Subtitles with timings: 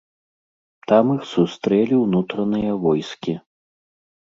[0.91, 3.39] Там іх сустрэлі ўнутраныя войскі.